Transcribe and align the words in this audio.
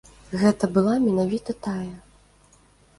Гэта 0.43 0.69
была 0.79 0.95
менавіта 1.05 1.59
тая. 1.69 1.95